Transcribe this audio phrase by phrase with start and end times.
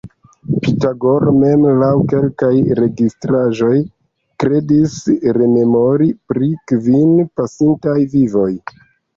[0.61, 3.75] Pitagoro mem, laŭ kelkaj registraĵoj,
[4.45, 4.97] kredis
[5.41, 8.51] rememori pri kvin pasintaj vivoj.